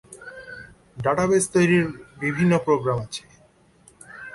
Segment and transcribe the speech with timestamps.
[0.97, 1.85] Database তৈরীর
[2.19, 3.23] বিভিন্ন programme আছে।